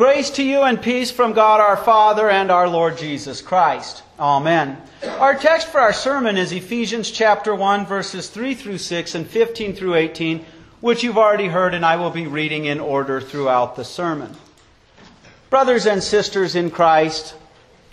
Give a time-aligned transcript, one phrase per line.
[0.00, 4.02] Grace to you and peace from God our Father and our Lord Jesus Christ.
[4.18, 4.78] Amen.
[5.06, 9.76] Our text for our sermon is Ephesians chapter 1 verses 3 through 6 and 15
[9.76, 10.46] through 18,
[10.80, 14.34] which you've already heard and I will be reading in order throughout the sermon.
[15.50, 17.34] Brothers and sisters in Christ,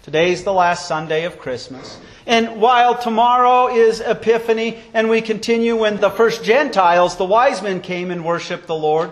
[0.03, 1.99] today's the last Sunday of Christmas.
[2.25, 7.81] And while tomorrow is Epiphany and we continue when the first Gentiles, the wise men,
[7.81, 9.11] came and worshiped the Lord,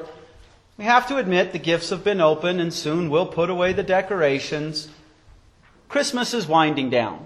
[0.78, 3.84] we have to admit the gifts have been opened and soon we'll put away the
[3.84, 4.90] decorations.
[5.88, 7.26] Christmas is winding down.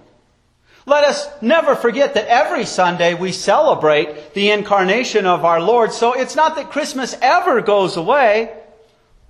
[0.85, 5.91] Let us never forget that every Sunday we celebrate the incarnation of our Lord.
[5.91, 8.54] So it's not that Christmas ever goes away,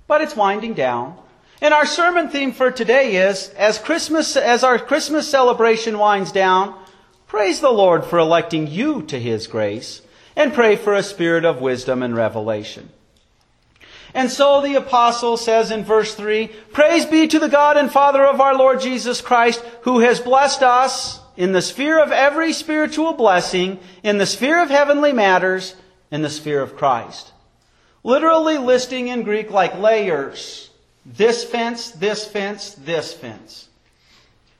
[0.06, 1.16] but it's winding down.
[1.62, 6.78] And our sermon theme for today is, as Christmas, as our Christmas celebration winds down,
[7.26, 10.00] praise the Lord for electing you to His grace,
[10.34, 12.88] and pray for a spirit of wisdom and revelation.
[14.14, 18.24] And so the apostle says in verse 3, Praise be to the God and Father
[18.24, 23.12] of our Lord Jesus Christ, who has blessed us in the sphere of every spiritual
[23.12, 25.76] blessing, in the sphere of heavenly matters,
[26.10, 27.32] in the sphere of Christ.
[28.02, 30.70] Literally listing in Greek like layers.
[31.06, 33.68] This fence, this fence, this fence.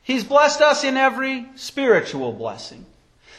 [0.03, 2.87] He's blessed us in every spiritual blessing.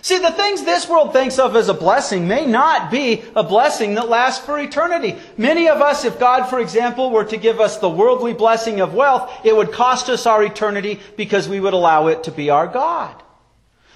[0.04, 3.96] See, the things this world thinks of as a blessing may not be a blessing
[3.96, 5.16] that lasts for eternity.
[5.38, 8.96] Many of us, if God, for example, were to give us the worldly blessing of
[8.96, 12.66] wealth, it would cost us our eternity because we would allow it to be our
[12.68, 13.22] God.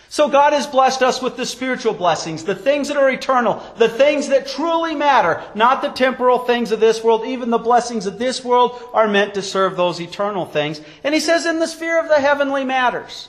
[0.10, 3.90] So God has blessed us with the spiritual blessings, the things that are eternal, the
[3.90, 7.26] things that truly matter, not the temporal things of this world.
[7.26, 10.80] Even the blessings of this world are meant to serve those eternal things.
[11.04, 13.28] And he says in the sphere of the heavenly matters.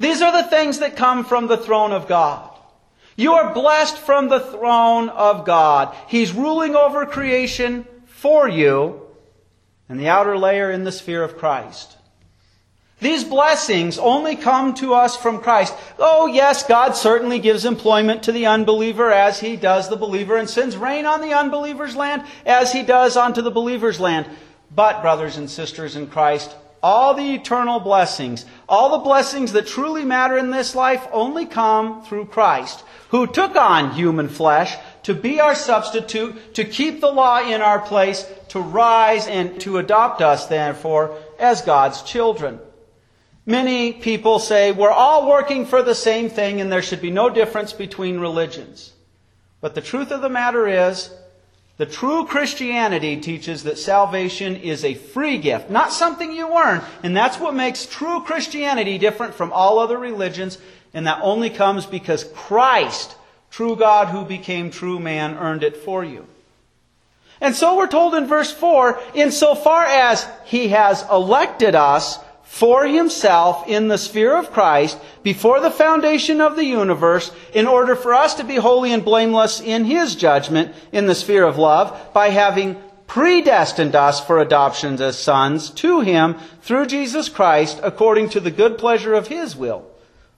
[0.00, 2.50] These are the things that come from the throne of God.
[3.16, 5.94] You are blessed from the throne of God.
[6.08, 9.02] He's ruling over creation for you,
[9.90, 11.98] and the outer layer in the sphere of Christ.
[13.00, 15.74] These blessings only come to us from Christ.
[15.98, 20.48] Oh, yes, God certainly gives employment to the unbeliever as he does the believer, and
[20.48, 24.26] sends rain on the unbeliever's land as he does onto the believer's land.
[24.74, 30.04] But, brothers and sisters in Christ, all the eternal blessings, all the blessings that truly
[30.04, 35.40] matter in this life only come through Christ, who took on human flesh to be
[35.40, 40.46] our substitute, to keep the law in our place, to rise and to adopt us,
[40.46, 42.58] therefore, as God's children.
[43.46, 47.30] Many people say we're all working for the same thing and there should be no
[47.30, 48.92] difference between religions.
[49.60, 51.10] But the truth of the matter is,
[51.80, 56.82] the true Christianity teaches that salvation is a free gift, not something you earn.
[57.02, 60.58] And that's what makes true Christianity different from all other religions.
[60.92, 63.16] And that only comes because Christ,
[63.50, 66.26] true God who became true man, earned it for you.
[67.40, 72.18] And so we're told in verse 4, insofar as he has elected us
[72.50, 77.94] for himself in the sphere of Christ before the foundation of the universe in order
[77.94, 82.12] for us to be holy and blameless in his judgment in the sphere of love
[82.12, 88.40] by having predestined us for adoption as sons to him through Jesus Christ according to
[88.40, 89.86] the good pleasure of his will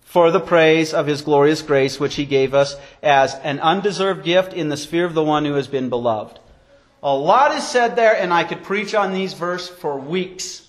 [0.02, 4.52] for the praise of his glorious grace which he gave us as an undeserved gift
[4.52, 6.38] in the sphere of the one who has been beloved.
[7.02, 10.61] A lot is said there and I could preach on these verses for weeks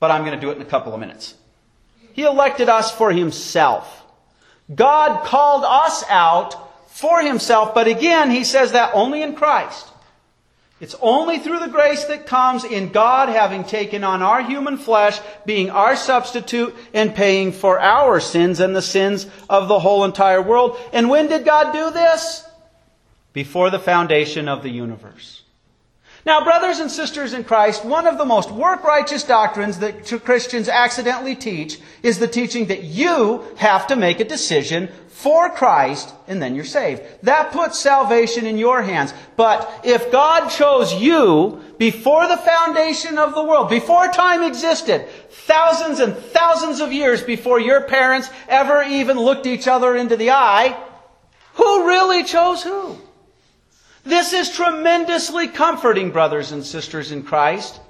[0.00, 1.34] but I'm going to do it in a couple of minutes.
[2.12, 4.04] He elected us for himself.
[4.74, 6.56] God called us out
[6.90, 9.86] for himself, but again, he says that only in Christ.
[10.80, 15.20] It's only through the grace that comes in God having taken on our human flesh,
[15.44, 20.40] being our substitute, and paying for our sins and the sins of the whole entire
[20.40, 20.78] world.
[20.94, 22.46] And when did God do this?
[23.34, 25.42] Before the foundation of the universe.
[26.26, 30.68] Now, brothers and sisters in Christ, one of the most work righteous doctrines that Christians
[30.68, 36.40] accidentally teach is the teaching that you have to make a decision for Christ and
[36.40, 37.02] then you're saved.
[37.22, 39.14] That puts salvation in your hands.
[39.36, 46.00] But if God chose you before the foundation of the world, before time existed, thousands
[46.00, 50.78] and thousands of years before your parents ever even looked each other into the eye,
[51.54, 52.98] who really chose who?
[54.04, 57.80] This is tremendously comforting, brothers and sisters in Christ.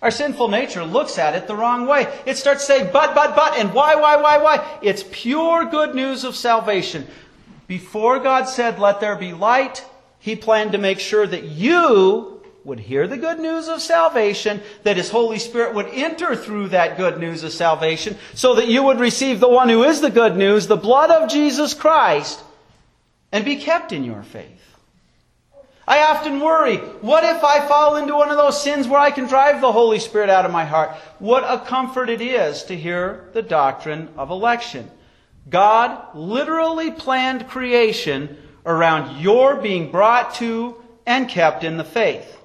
[0.00, 2.06] Our sinful nature looks at it the wrong way.
[2.24, 4.78] It starts saying, but, but, but, and why, why, why, why?
[4.80, 7.06] It's pure good news of salvation.
[7.66, 9.84] Before God said, let there be light,
[10.20, 14.96] He planned to make sure that you would hear the good news of salvation, that
[14.96, 19.00] His Holy Spirit would enter through that good news of salvation, so that you would
[19.00, 22.40] receive the one who is the good news, the blood of Jesus Christ,
[23.32, 24.67] and be kept in your faith.
[25.88, 29.26] I often worry, what if I fall into one of those sins where I can
[29.26, 30.90] drive the Holy Spirit out of my heart?
[31.18, 34.90] What a comfort it is to hear the doctrine of election.
[35.48, 38.36] God literally planned creation
[38.66, 40.76] around your being brought to
[41.06, 42.36] and kept in the faith.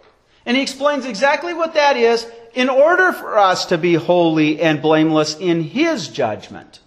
[0.45, 4.81] And he explains exactly what that is in order for us to be holy and
[4.81, 6.79] blameless in his judgment.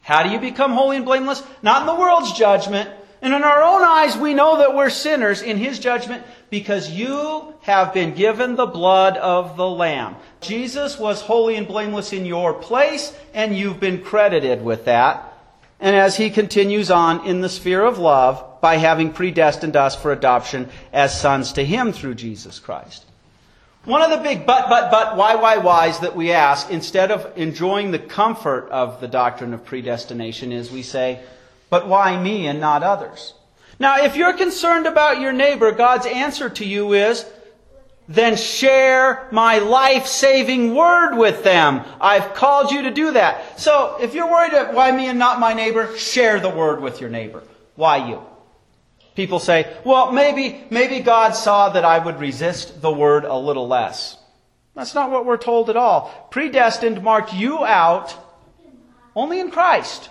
[0.00, 1.42] How do you become holy and blameless?
[1.62, 2.88] Not in the world's judgment,
[3.24, 7.54] and in our own eyes, we know that we're sinners in His judgment because you
[7.62, 10.16] have been given the blood of the Lamb.
[10.42, 15.32] Jesus was holy and blameless in your place, and you've been credited with that.
[15.80, 20.12] And as He continues on in the sphere of love by having predestined us for
[20.12, 23.06] adoption as sons to Him through Jesus Christ.
[23.86, 27.32] One of the big but, but, but, why, why, whys that we ask, instead of
[27.38, 31.20] enjoying the comfort of the doctrine of predestination, is we say,
[31.74, 33.34] but why me and not others?
[33.80, 37.26] Now, if you're concerned about your neighbor, God's answer to you is,
[38.06, 41.84] then share my life saving word with them.
[42.00, 43.58] I've called you to do that.
[43.58, 47.00] So, if you're worried about why me and not my neighbor, share the word with
[47.00, 47.42] your neighbor.
[47.74, 48.22] Why you?
[49.16, 53.66] People say, well, maybe, maybe God saw that I would resist the word a little
[53.66, 54.16] less.
[54.76, 56.28] That's not what we're told at all.
[56.30, 58.14] Predestined marked you out
[59.16, 60.10] only in Christ.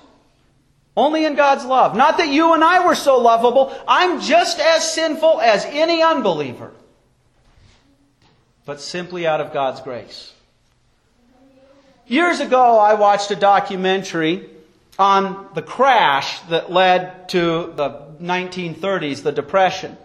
[0.96, 1.96] Only in God's love.
[1.96, 3.76] Not that you and I were so lovable.
[3.88, 6.72] I'm just as sinful as any unbeliever.
[8.66, 10.34] But simply out of God's grace.
[12.06, 14.50] Years ago, I watched a documentary
[15.00, 17.90] on the crash that led to the
[18.22, 19.98] 1930s, the Depression.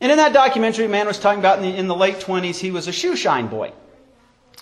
[0.00, 2.56] And in that documentary, a man was talking about in the, in the late 20s,
[2.56, 3.72] he was a shoe shine boy.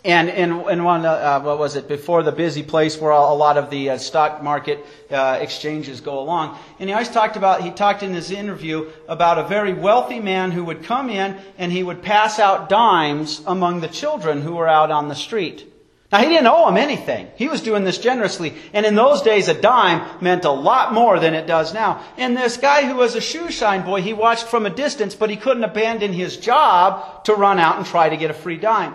[0.06, 3.58] And in, in one, uh, what was it, before the busy place where a lot
[3.58, 6.56] of the uh, stock market uh, exchanges go along.
[6.78, 10.52] And he always talked about, he talked in his interview about a very wealthy man
[10.52, 14.68] who would come in and he would pass out dimes among the children who were
[14.68, 15.66] out on the street.
[16.12, 17.26] Now he didn't owe them anything.
[17.34, 18.54] He was doing this generously.
[18.72, 22.00] And in those days, a dime meant a lot more than it does now.
[22.16, 25.30] And this guy who was a shoe shine boy, he watched from a distance, but
[25.30, 28.94] he couldn't abandon his job to run out and try to get a free dime.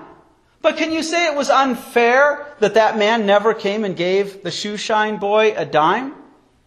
[0.61, 4.51] But can you say it was unfair that that man never came and gave the
[4.51, 6.13] shoe shine boy a dime?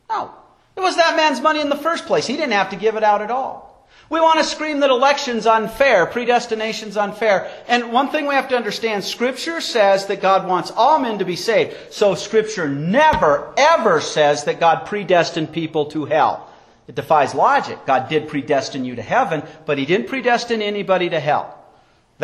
[0.09, 0.33] No.
[0.77, 2.27] It was that man's money in the first place.
[2.27, 3.89] He didn't have to give it out at all.
[4.11, 7.51] We want to scream that election's unfair, predestination's unfair.
[7.69, 11.25] And one thing we have to understand, Scripture says that God wants all men to
[11.25, 11.75] be saved.
[11.91, 16.51] So Scripture never, ever says that God predestined people to hell.
[16.87, 17.79] It defies logic.
[17.87, 21.54] God did predestine you to heaven, but He didn't predestine anybody to hell.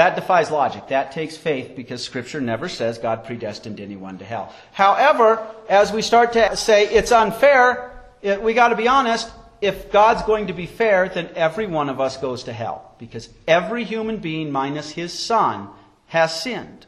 [0.00, 0.88] That defies logic.
[0.88, 4.50] That takes faith because Scripture never says God predestined anyone to hell.
[4.72, 9.30] However, as we start to say it's unfair, it, we got to be honest.
[9.60, 13.28] If God's going to be fair, then every one of us goes to hell because
[13.46, 15.68] every human being, minus his son,
[16.06, 16.86] has sinned.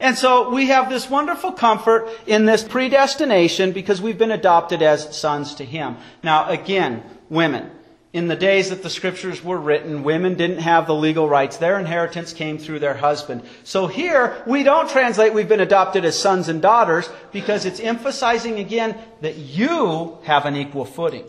[0.00, 5.16] And so we have this wonderful comfort in this predestination because we've been adopted as
[5.16, 5.96] sons to him.
[6.24, 7.70] Now, again, women
[8.18, 11.58] in the days that the scriptures were written, women didn't have the legal rights.
[11.58, 13.42] Their inheritance came through their husband.
[13.62, 18.58] So here, we don't translate we've been adopted as sons and daughters because it's emphasizing
[18.58, 21.26] again that you have an equal footing.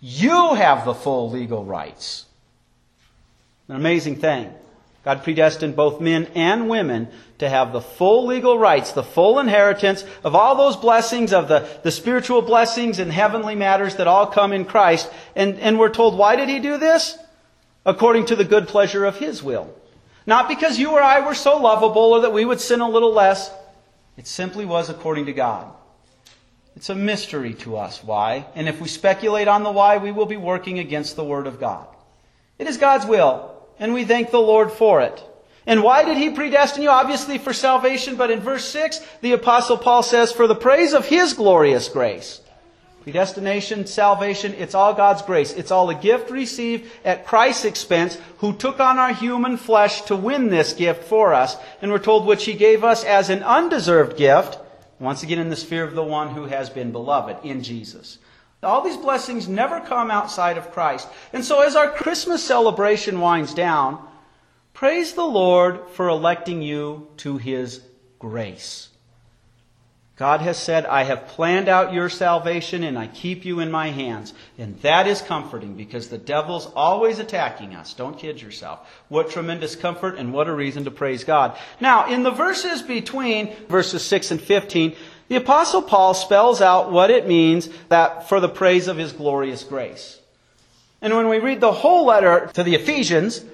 [0.00, 2.26] You have the full legal rights.
[3.66, 4.54] An amazing thing.
[5.04, 7.08] God predestined both men and women
[7.38, 11.68] to have the full legal rights, the full inheritance of all those blessings, of the,
[11.82, 15.10] the spiritual blessings and heavenly matters that all come in Christ.
[15.34, 17.18] And, and we're told, why did he do this?
[17.84, 19.74] According to the good pleasure of his will.
[20.24, 23.12] Not because you or I were so lovable or that we would sin a little
[23.12, 23.52] less.
[24.16, 25.68] It simply was according to God.
[26.76, 28.46] It's a mystery to us why.
[28.54, 31.58] And if we speculate on the why, we will be working against the Word of
[31.58, 31.88] God.
[32.56, 33.51] It is God's will
[33.82, 35.20] and we thank the Lord for it.
[35.66, 36.88] And why did he predestine you?
[36.88, 41.06] Obviously for salvation, but in verse 6, the apostle Paul says, for the praise of
[41.06, 42.40] his glorious grace.
[43.02, 45.52] Predestination, salvation, it's all God's grace.
[45.52, 50.14] It's all a gift received at Christ's expense, who took on our human flesh to
[50.14, 51.56] win this gift for us.
[51.80, 54.60] And we're told which he gave us as an undeserved gift,
[55.00, 58.18] once again in the sphere of the one who has been beloved in Jesus.
[58.62, 61.08] All these blessings never come outside of Christ.
[61.32, 64.06] And so as our Christmas celebration winds down,
[64.72, 67.82] praise the Lord for electing you to His
[68.20, 68.88] grace.
[70.22, 73.88] God has said, I have planned out your salvation and I keep you in my
[73.88, 74.32] hands.
[74.56, 77.94] And that is comforting because the devil's always attacking us.
[77.94, 78.88] Don't kid yourself.
[79.08, 81.58] What tremendous comfort and what a reason to praise God.
[81.80, 84.94] Now, in the verses between verses 6 and 15,
[85.32, 89.64] the Apostle Paul spells out what it means that for the praise of his glorious
[89.64, 90.20] grace.
[91.00, 93.48] And when we read the whole letter to the Ephesians, it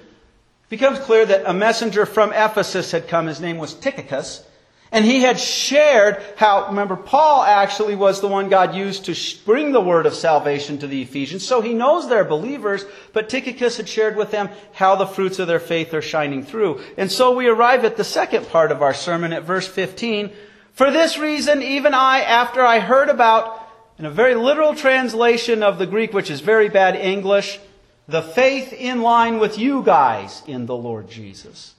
[0.67, 3.27] becomes clear that a messenger from Ephesus had come.
[3.27, 4.43] His name was Tychicus.
[4.91, 9.71] And he had shared how, remember, Paul actually was the one God used to bring
[9.71, 11.47] the word of salvation to the Ephesians.
[11.47, 12.83] So he knows they're believers,
[13.13, 16.81] but Tychicus had shared with them how the fruits of their faith are shining through.
[16.97, 20.29] And so we arrive at the second part of our sermon at verse 15.
[20.73, 25.77] For this reason, even I, after I heard about, in a very literal translation of
[25.77, 27.59] the Greek, which is very bad English,
[28.07, 31.75] the faith in line with you guys in the Lord Jesus.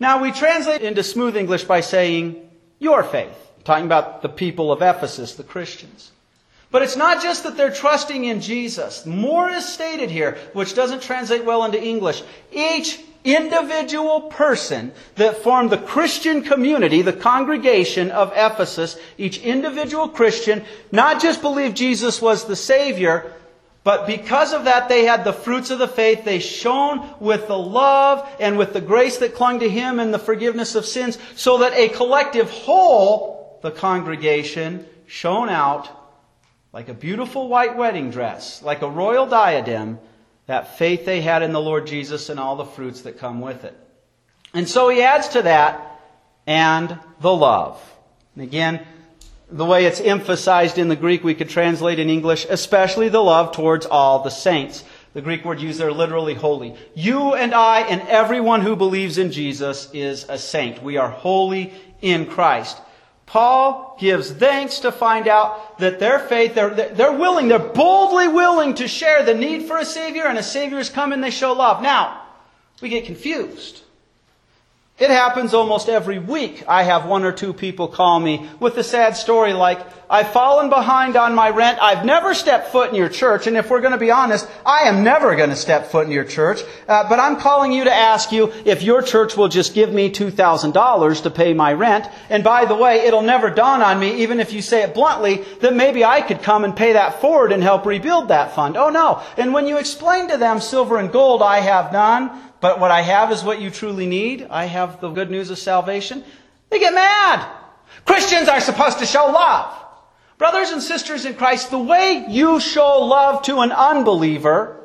[0.00, 4.82] Now we translate into smooth English by saying your faith, talking about the people of
[4.82, 6.12] Ephesus, the Christians.
[6.70, 9.04] But it's not just that they're trusting in Jesus.
[9.06, 12.22] More is stated here, which doesn't translate well into English.
[12.52, 20.64] Each individual person that formed the Christian community, the congregation of Ephesus, each individual Christian,
[20.92, 23.32] not just believed Jesus was the Savior,
[23.84, 26.24] but because of that, they had the fruits of the faith.
[26.24, 30.18] They shone with the love and with the grace that clung to Him and the
[30.18, 35.88] forgiveness of sins, so that a collective whole, the congregation, shone out
[36.72, 39.98] like a beautiful white wedding dress, like a royal diadem,
[40.48, 43.64] that faith they had in the Lord Jesus and all the fruits that come with
[43.64, 43.78] it.
[44.54, 46.00] And so he adds to that,
[46.46, 47.78] and the love.
[48.34, 48.84] And again,
[49.50, 53.52] the way it's emphasized in the Greek, we could translate in English, especially the love
[53.52, 54.84] towards all the saints.
[55.12, 56.74] The Greek word used there literally holy.
[56.94, 60.82] You and I and everyone who believes in Jesus is a saint.
[60.82, 62.78] We are holy in Christ.
[63.28, 68.74] Paul gives thanks to find out that their faith, they're, they're willing, they're boldly willing
[68.76, 71.82] to share the need for a Savior, and a Savior come and they show love.
[71.82, 72.22] Now,
[72.80, 73.82] we get confused.
[74.98, 76.64] It happens almost every week.
[76.66, 79.78] I have one or two people call me with a sad story like,
[80.10, 81.78] I've fallen behind on my rent.
[81.80, 83.46] I've never stepped foot in your church.
[83.46, 86.12] And if we're going to be honest, I am never going to step foot in
[86.12, 86.62] your church.
[86.88, 90.10] Uh, but I'm calling you to ask you if your church will just give me
[90.10, 92.06] $2,000 to pay my rent.
[92.30, 95.44] And by the way, it'll never dawn on me, even if you say it bluntly,
[95.60, 98.78] that maybe I could come and pay that forward and help rebuild that fund.
[98.78, 99.22] Oh no.
[99.36, 103.02] And when you explain to them silver and gold I have none, but what I
[103.02, 104.46] have is what you truly need.
[104.50, 106.24] I have the good news of salvation.
[106.70, 107.48] They get mad.
[108.04, 109.74] Christians are supposed to show love.
[110.38, 114.76] Brothers and sisters in Christ, the way you show love to an unbeliever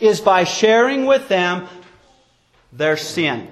[0.00, 1.68] is by sharing with them
[2.72, 3.48] their sin.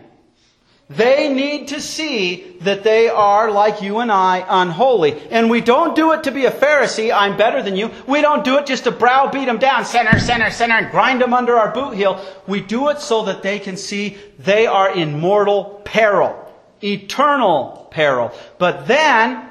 [0.88, 5.20] They need to see that they are, like you and I, unholy.
[5.30, 7.90] And we don't do it to be a Pharisee, I'm better than you.
[8.06, 11.34] We don't do it just to browbeat them down, sinner, sinner, sinner, and grind them
[11.34, 12.24] under our boot heel.
[12.46, 16.36] We do it so that they can see they are in mortal peril,
[16.80, 18.30] eternal peril.
[18.58, 19.50] But then,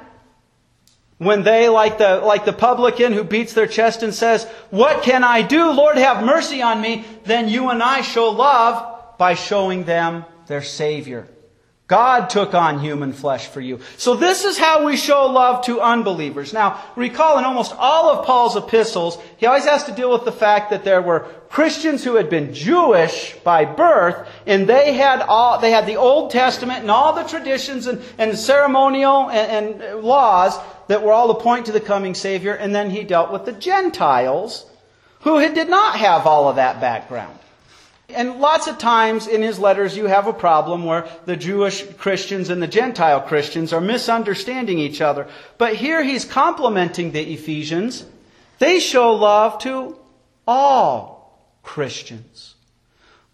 [1.18, 5.22] when they, like the, like the publican who beats their chest and says, What can
[5.22, 5.70] I do?
[5.70, 7.04] Lord, have mercy on me.
[7.24, 11.28] Then you and I show love by showing them their Savior.
[11.88, 13.78] God took on human flesh for you.
[13.96, 16.52] So this is how we show love to unbelievers.
[16.52, 20.32] Now, recall in almost all of Paul's epistles, he always has to deal with the
[20.32, 25.60] fact that there were Christians who had been Jewish by birth, and they had all,
[25.60, 30.58] they had the Old Testament and all the traditions and, and ceremonial and, and laws
[30.88, 33.52] that were all to point to the coming Savior, and then he dealt with the
[33.52, 34.66] Gentiles
[35.20, 37.38] who did not have all of that background.
[38.08, 42.50] And lots of times in his letters, you have a problem where the Jewish Christians
[42.50, 45.26] and the Gentile Christians are misunderstanding each other.
[45.58, 48.04] But here he's complimenting the Ephesians.
[48.58, 49.98] They show love to
[50.46, 51.16] all
[51.64, 52.54] Christians,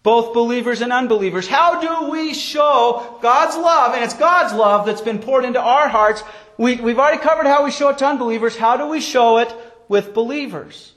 [0.01, 1.47] both believers and unbelievers.
[1.47, 3.93] How do we show God's love?
[3.93, 6.23] And it's God's love that's been poured into our hearts.
[6.57, 8.57] We, we've already covered how we show it to unbelievers.
[8.57, 9.53] How do we show it
[9.87, 10.93] with believers?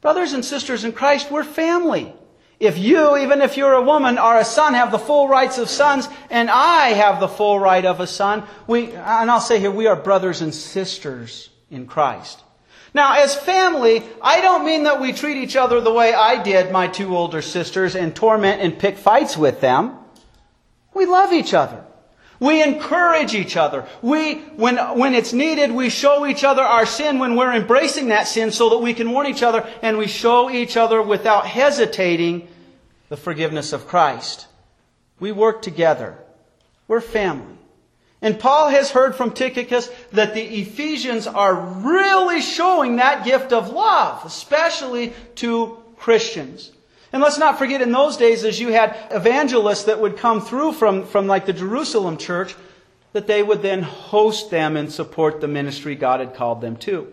[0.00, 2.14] Brothers and sisters in Christ, we're family.
[2.60, 5.70] If you, even if you're a woman, are a son, have the full rights of
[5.70, 9.70] sons, and I have the full right of a son, we, and I'll say here,
[9.70, 12.42] we are brothers and sisters in Christ.
[12.92, 16.70] Now, as family, I don't mean that we treat each other the way I did
[16.70, 19.96] my two older sisters and torment and pick fights with them.
[20.92, 21.82] We love each other.
[22.40, 23.86] We encourage each other.
[24.00, 28.26] We, when, when it's needed, we show each other our sin when we're embracing that
[28.26, 32.48] sin so that we can warn each other and we show each other without hesitating
[33.10, 34.46] the forgiveness of Christ.
[35.20, 36.16] We work together.
[36.88, 37.58] We're family.
[38.22, 43.70] And Paul has heard from Tychicus that the Ephesians are really showing that gift of
[43.70, 46.72] love, especially to Christians.
[47.12, 50.72] And let's not forget in those days, as you had evangelists that would come through
[50.72, 52.54] from, from like the Jerusalem church,
[53.12, 57.12] that they would then host them and support the ministry God had called them to.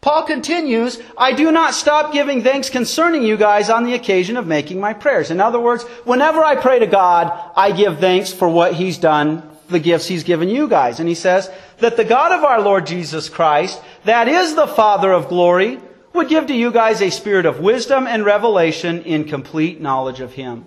[0.00, 4.46] Paul continues, I do not stop giving thanks concerning you guys on the occasion of
[4.46, 5.30] making my prayers.
[5.30, 9.42] In other words, whenever I pray to God, I give thanks for what He's done,
[9.70, 11.00] the gifts He's given you guys.
[11.00, 15.10] And he says that the God of our Lord Jesus Christ, that is the Father
[15.10, 15.80] of glory,
[16.14, 20.32] would give to you guys a spirit of wisdom and revelation in complete knowledge of
[20.32, 20.66] Him.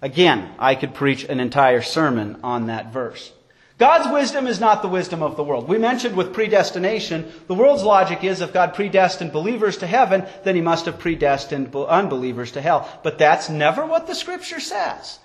[0.00, 3.32] Again, I could preach an entire sermon on that verse.
[3.78, 5.68] God's wisdom is not the wisdom of the world.
[5.68, 10.56] We mentioned with predestination, the world's logic is if God predestined believers to heaven, then
[10.56, 12.88] he must have predestined unbelievers to hell.
[13.04, 15.20] But that's never what the scripture says.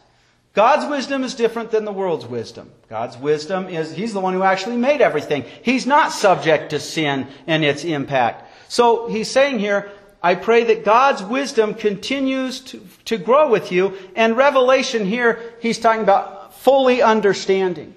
[0.53, 2.69] God's wisdom is different than the world's wisdom.
[2.89, 5.45] God's wisdom is, He's the one who actually made everything.
[5.63, 8.51] He's not subject to sin and its impact.
[8.67, 9.91] So He's saying here,
[10.21, 13.97] I pray that God's wisdom continues to, to grow with you.
[14.15, 17.93] And revelation here, He's talking about fully understanding.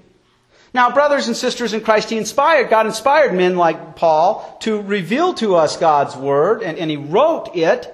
[0.75, 5.35] Now, brothers and sisters in Christ, He inspired, God inspired men like Paul to reveal
[5.35, 7.93] to us God's Word, and, and He wrote it.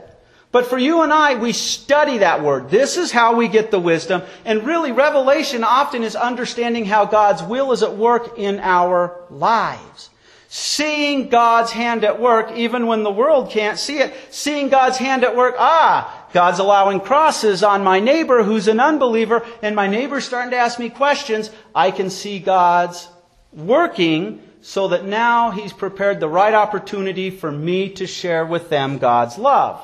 [0.50, 2.70] But for you and I, we study that Word.
[2.70, 4.22] This is how we get the wisdom.
[4.44, 10.10] And really, revelation often is understanding how God's will is at work in our lives.
[10.54, 14.12] Seeing God's hand at work even when the world can't see it.
[14.28, 15.54] Seeing God's hand at work.
[15.58, 20.58] Ah, God's allowing crosses on my neighbor who's an unbeliever, and my neighbor's starting to
[20.58, 21.50] ask me questions.
[21.74, 23.08] I can see God's
[23.54, 28.98] working so that now He's prepared the right opportunity for me to share with them
[28.98, 29.80] God's love.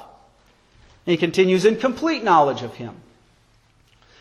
[1.07, 2.95] He continues in complete knowledge of Him.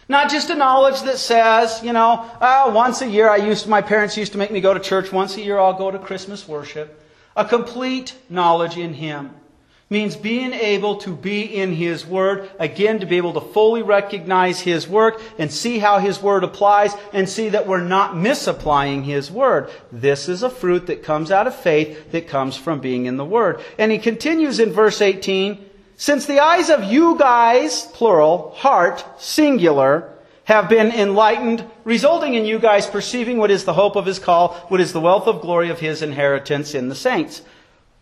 [0.10, 3.82] Not just a knowledge that says, you know, oh, once a year I used my
[3.82, 5.12] parents used to make me go to church.
[5.12, 7.04] Once a year I'll go to Christmas worship.
[7.36, 9.32] A complete knowledge in Him
[9.90, 14.60] means being able to be in His Word, again, to be able to fully recognize
[14.62, 19.30] His work and see how His Word applies and see that we're not misapplying His
[19.30, 19.70] Word.
[19.92, 23.26] This is a fruit that comes out of faith that comes from being in the
[23.26, 23.62] Word.
[23.78, 25.67] And he continues in verse 18,
[25.98, 30.14] since the eyes of you guys, plural, heart, singular,
[30.44, 34.54] have been enlightened, resulting in you guys perceiving what is the hope of His call,
[34.70, 37.42] what is the wealth of glory of His inheritance in the saints.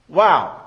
[0.08, 0.62] Wow.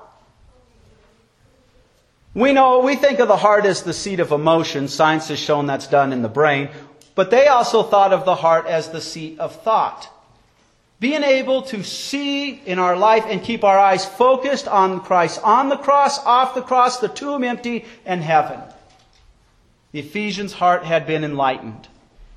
[2.33, 4.87] We know, we think of the heart as the seat of emotion.
[4.87, 6.69] Science has shown that's done in the brain.
[7.15, 10.09] But they also thought of the heart as the seat of thought.
[10.99, 15.69] Being able to see in our life and keep our eyes focused on Christ, on
[15.69, 18.59] the cross, off the cross, the tomb empty, and heaven.
[19.93, 21.87] The Ephesians' heart had been enlightened.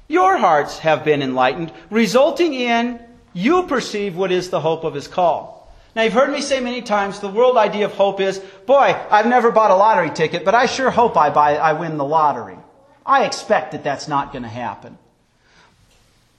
[0.07, 3.01] Your hearts have been enlightened, resulting in
[3.33, 5.53] you perceive what is the hope of his call.
[5.95, 9.27] Now, you've heard me say many times the world idea of hope is, boy, I've
[9.27, 12.57] never bought a lottery ticket, but I sure hope I, buy, I win the lottery.
[13.05, 14.97] I expect that that's not going to happen.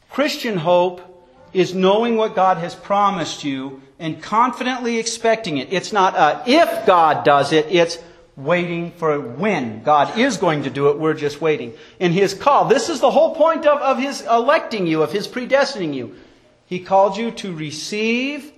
[0.10, 1.02] Christian hope
[1.54, 5.72] is knowing what God has promised you and confidently expecting it.
[5.72, 7.98] It's not a if God does it, it's
[8.36, 11.00] waiting for when God is going to do it.
[11.00, 11.74] We're just waiting.
[12.00, 15.28] In His call, this is the whole point of, of His electing you, of His
[15.28, 16.16] predestining you.
[16.66, 18.52] He called you to receive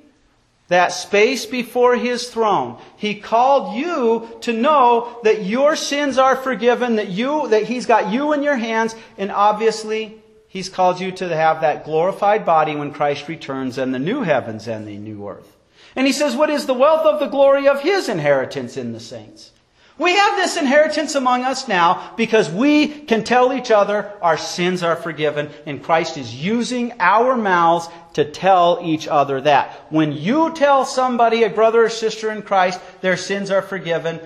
[0.67, 2.77] that space before his throne.
[2.97, 8.12] He called you to know that your sins are forgiven, that you that he's got
[8.12, 10.21] you in your hands, and obviously
[10.56, 14.70] he's called you to have that glorified body when Christ returns and the new heavens
[14.70, 15.54] and the new earth.
[15.98, 19.02] And he says, What is the wealth of the glory of his inheritance in the
[19.02, 19.52] saints?
[19.98, 24.82] We have this inheritance among us now because we can tell each other our sins
[24.82, 29.72] are forgiven, and Christ is using our mouths to tell each other that.
[29.89, 34.22] When you tell somebody, a brother or sister in Christ, their sins are forgiven,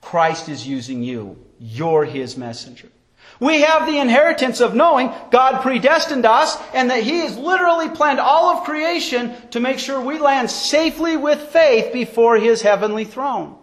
[0.00, 1.36] Christ is using you.
[1.60, 2.88] You're his messenger.
[3.38, 8.20] We have the inheritance of knowing God predestined us and that He has literally planned
[8.20, 13.56] all of creation to make sure we land safely with faith before His heavenly throne.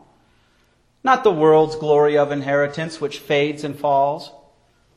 [1.04, 4.32] Not the world's glory of inheritance, which fades and falls,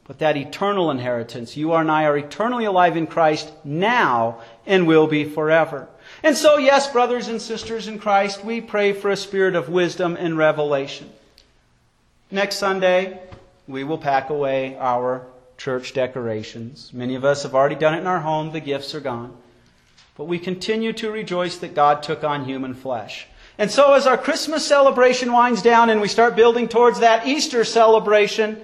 [0.04, 1.56] but that eternal inheritance.
[1.56, 5.88] You and I are eternally alive in Christ now and will be forever.
[6.22, 10.16] And so, yes, brothers and sisters in Christ, we pray for a spirit of wisdom
[10.16, 11.10] and revelation.
[12.30, 13.20] Next Sunday,
[13.68, 15.26] we will pack away our
[15.58, 16.92] church decorations.
[16.92, 18.52] Many of us have already done it in our home.
[18.52, 19.36] The gifts are gone.
[20.16, 23.26] But we continue to rejoice that God took on human flesh.
[23.58, 27.64] And so as our Christmas celebration winds down and we start building towards that Easter
[27.64, 28.60] celebration,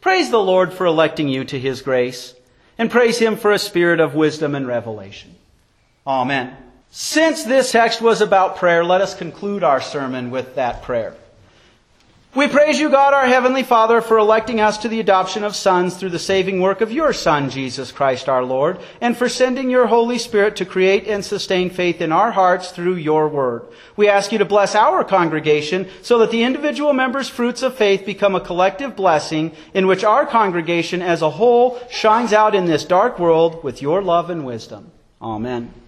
[0.00, 2.34] praise the Lord for electing you to His grace
[2.76, 5.36] and praise Him for a spirit of wisdom and revelation.
[6.06, 6.56] Amen.
[6.90, 11.14] Since this text was about prayer, let us conclude our sermon with that prayer.
[12.34, 15.96] We praise you, God, our Heavenly Father, for electing us to the adoption of sons
[15.96, 19.86] through the saving work of your Son, Jesus Christ our Lord, and for sending your
[19.86, 23.66] Holy Spirit to create and sustain faith in our hearts through your word.
[23.96, 28.06] We ask you to bless our congregation so that the individual members' fruits of faith
[28.06, 32.86] become a collective blessing in which our congregation as a whole shines out in this
[32.86, 34.90] dark world with your love and wisdom.
[35.20, 35.81] Amen.